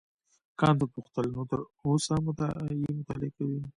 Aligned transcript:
کانت 0.59 0.79
وپوښتل 0.81 1.25
نو 1.35 1.41
تر 1.51 1.59
اوسه 1.83 2.15
یې 2.83 2.91
مطالعه 2.99 3.31
کوې. 3.37 3.59